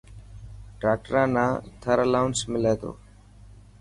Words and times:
ڊاڪٽران 0.81 1.27
نا 1.35 1.45
ٿر 1.81 1.97
الاونس 2.05 2.39
ملي 2.51 2.73
تو. 2.81 2.91